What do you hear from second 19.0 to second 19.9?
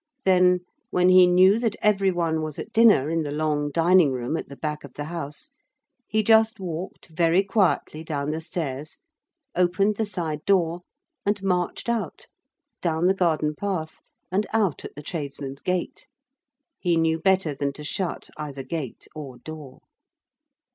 or door.